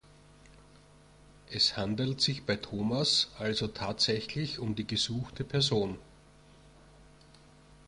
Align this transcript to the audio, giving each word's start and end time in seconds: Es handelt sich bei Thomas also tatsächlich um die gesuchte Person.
Es 1.51 1.77
handelt 1.77 2.21
sich 2.21 2.43
bei 2.43 2.55
Thomas 2.55 3.29
also 3.37 3.67
tatsächlich 3.67 4.57
um 4.57 4.73
die 4.73 4.87
gesuchte 4.87 5.43
Person. 5.43 5.99